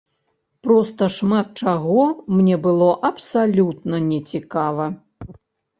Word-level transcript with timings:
Проста 0.67 1.09
шмат 1.17 1.47
чаго 1.63 2.07
мне 2.39 2.55
было 2.65 2.89
абсалютна 3.11 4.05
не 4.11 4.19
цікава. 4.35 4.91